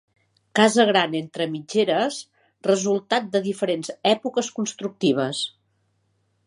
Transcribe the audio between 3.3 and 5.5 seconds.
de diferents èpoques constructives.